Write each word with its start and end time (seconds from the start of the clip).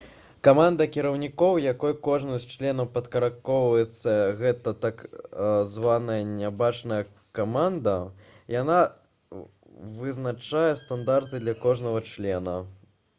каманда 0.45 0.85
кіраўнікоў 0.93 1.59
якой 1.63 1.91
кожны 2.07 2.37
з 2.43 2.47
членаў 2.53 2.87
падпарадкоўваецца— 2.95 4.15
гэта 4.41 4.73
так 4.87 5.03
званая 5.75 6.19
«нябачная 6.31 6.99
каманда». 7.43 7.95
яна 8.57 8.79
вызначае 10.01 10.73
стандарты 10.85 11.45
для 11.47 11.59
кожнага 11.65 12.05
члена 12.13 12.57